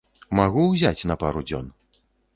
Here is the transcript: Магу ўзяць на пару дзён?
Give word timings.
Магу 0.39 0.63
ўзяць 0.71 1.07
на 1.11 1.19
пару 1.25 1.47
дзён? 1.51 1.69